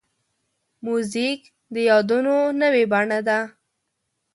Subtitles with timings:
[0.85, 1.39] موزیک
[1.73, 3.39] د یادونو نوې بڼه ده.